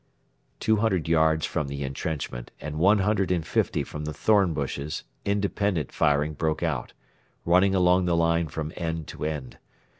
[0.59, 5.03] Two hundred yards from the entrenchment and one hundred and fifty from the thorn bushes
[5.25, 6.93] independent firing broke out,
[7.45, 9.59] running along the line from end to end.